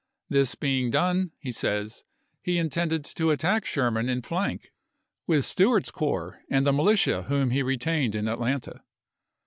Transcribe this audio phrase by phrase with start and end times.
[0.29, 2.05] This being done, he says,
[2.41, 4.71] he intended to attack Sherman in flank
[5.27, 8.81] with Stewart's corps and the militia whom he retained in Atlanta.